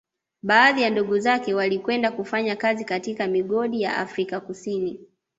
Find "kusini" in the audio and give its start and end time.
4.39-4.99